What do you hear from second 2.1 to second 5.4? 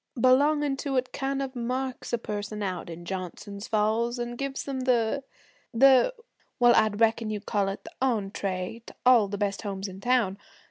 a person out in Johnson's Falls and gives 'em the